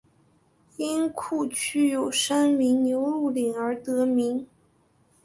[0.77, 4.47] 因库区有山名牛路岭而得名。